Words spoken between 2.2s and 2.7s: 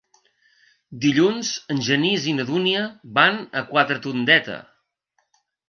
i na